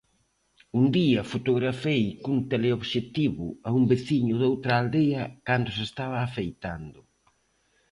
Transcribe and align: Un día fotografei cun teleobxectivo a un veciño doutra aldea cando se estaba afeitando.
Un 0.79 0.85
día 0.97 1.21
fotografei 1.31 2.03
cun 2.23 2.37
teleobxectivo 2.51 3.45
a 3.67 3.69
un 3.79 3.83
veciño 3.91 4.35
doutra 4.37 4.73
aldea 4.81 5.23
cando 5.47 5.69
se 5.77 5.83
estaba 5.89 6.17
afeitando. 6.21 6.99